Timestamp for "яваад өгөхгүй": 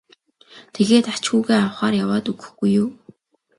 2.03-2.69